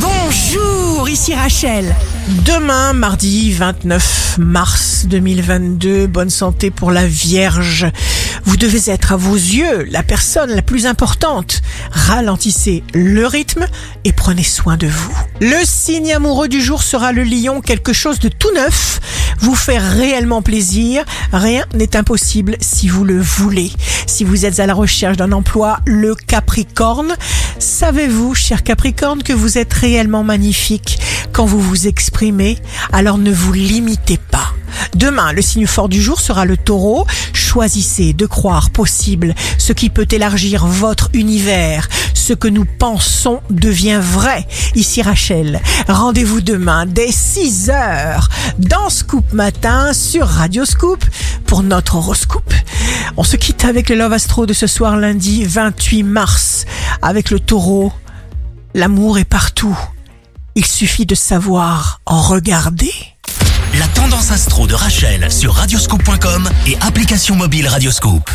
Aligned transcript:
Bonjour, 0.00 1.08
ici 1.08 1.34
Rachel. 1.34 1.94
Demain, 2.44 2.92
mardi 2.92 3.52
29 3.52 4.36
mars 4.38 5.06
2022, 5.06 6.06
bonne 6.06 6.30
santé 6.30 6.70
pour 6.70 6.90
la 6.90 7.06
Vierge. 7.06 7.86
Vous 8.44 8.56
devez 8.56 8.90
être 8.90 9.12
à 9.12 9.16
vos 9.16 9.34
yeux 9.34 9.84
la 9.90 10.02
personne 10.02 10.54
la 10.54 10.62
plus 10.62 10.86
importante. 10.86 11.62
Ralentissez 11.90 12.84
le 12.94 13.26
rythme 13.26 13.66
et 14.04 14.12
prenez 14.12 14.42
soin 14.42 14.76
de 14.76 14.86
vous. 14.86 15.12
Le 15.40 15.64
signe 15.64 16.12
amoureux 16.12 16.48
du 16.48 16.60
jour 16.60 16.82
sera 16.82 17.12
le 17.12 17.24
lion, 17.24 17.60
quelque 17.60 17.92
chose 17.92 18.20
de 18.20 18.28
tout 18.28 18.52
neuf, 18.54 19.00
vous 19.40 19.54
faire 19.54 19.82
réellement 19.82 20.42
plaisir. 20.42 21.04
Rien 21.32 21.64
n'est 21.74 21.96
impossible 21.96 22.56
si 22.60 22.88
vous 22.88 23.04
le 23.04 23.20
voulez. 23.20 23.72
Si 24.18 24.24
vous 24.24 24.46
êtes 24.46 24.58
à 24.58 24.66
la 24.66 24.74
recherche 24.74 25.16
d'un 25.16 25.30
emploi, 25.30 25.78
le 25.86 26.16
Capricorne, 26.16 27.14
savez-vous, 27.60 28.34
cher 28.34 28.64
Capricorne, 28.64 29.22
que 29.22 29.32
vous 29.32 29.58
êtes 29.58 29.72
réellement 29.72 30.24
magnifique 30.24 30.98
quand 31.30 31.46
vous 31.46 31.60
vous 31.60 31.86
exprimez, 31.86 32.58
alors 32.92 33.16
ne 33.16 33.30
vous 33.30 33.52
limitez 33.52 34.16
pas. 34.16 34.54
Demain, 34.96 35.32
le 35.32 35.40
signe 35.40 35.68
fort 35.68 35.88
du 35.88 36.02
jour 36.02 36.20
sera 36.20 36.46
le 36.46 36.56
taureau. 36.56 37.06
Choisissez 37.32 38.12
de 38.12 38.26
croire 38.26 38.70
possible 38.70 39.36
ce 39.56 39.72
qui 39.72 39.88
peut 39.88 40.08
élargir 40.10 40.66
votre 40.66 41.10
univers. 41.12 41.88
Ce 42.12 42.32
que 42.32 42.48
nous 42.48 42.64
pensons 42.64 43.40
devient 43.50 44.00
vrai. 44.02 44.48
Ici 44.74 45.00
Rachel, 45.00 45.60
rendez-vous 45.86 46.40
demain 46.40 46.86
dès 46.86 47.12
6 47.12 47.70
heures 47.70 48.28
dans 48.58 48.90
Scoop 48.90 49.32
Matin 49.32 49.92
sur 49.92 50.26
Radio 50.26 50.64
Scoop 50.64 51.04
pour 51.46 51.62
notre 51.62 51.94
horoscope. 51.94 52.52
On 53.16 53.24
se 53.24 53.36
quitte 53.36 53.64
avec 53.64 53.88
le 53.88 53.96
Love 53.96 54.12
Astro 54.12 54.46
de 54.46 54.52
ce 54.52 54.66
soir 54.66 54.96
lundi 54.96 55.44
28 55.44 56.02
mars 56.02 56.64
avec 57.02 57.30
le 57.30 57.40
taureau. 57.40 57.92
L'amour 58.74 59.18
est 59.18 59.24
partout. 59.24 59.78
Il 60.54 60.64
suffit 60.64 61.06
de 61.06 61.14
savoir 61.14 62.00
en 62.06 62.20
regarder. 62.20 62.92
La 63.78 63.86
tendance 63.88 64.32
astro 64.32 64.66
de 64.66 64.74
Rachel 64.74 65.30
sur 65.30 65.54
radioscope.com 65.54 66.48
et 66.66 66.76
application 66.80 67.36
mobile 67.36 67.68
Radioscope. 67.68 68.30